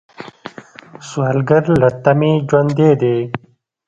[1.07, 3.17] سوالګر له تمې ژوندی دی